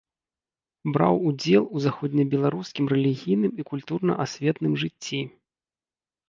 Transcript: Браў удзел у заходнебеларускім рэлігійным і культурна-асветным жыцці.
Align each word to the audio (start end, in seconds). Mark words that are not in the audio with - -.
Браў 0.93 1.19
удзел 1.31 1.63
у 1.79 1.81
заходнебеларускім 1.83 2.89
рэлігійным 2.93 3.51
і 3.65 3.67
культурна-асветным 3.73 4.73
жыцці. 4.87 5.21